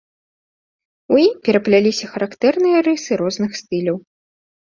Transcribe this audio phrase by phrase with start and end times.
[1.13, 3.97] У ім перапляліся характэрныя рысы розных стыляў.